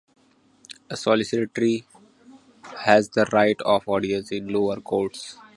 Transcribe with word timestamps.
A 0.89 0.95
solicitor 0.97 1.47
has 2.75 3.09
the 3.09 3.23
right 3.31 3.61
of 3.61 3.87
audience 3.87 4.31
in 4.31 4.47
lower 4.47 4.81
courts. 4.81 5.37